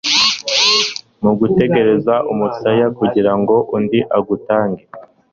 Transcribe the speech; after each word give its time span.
Ntutegereze 1.19 2.15
umusaya 2.31 2.85
kugirango 2.97 3.55
undi 3.77 3.99
agutange 4.17 4.83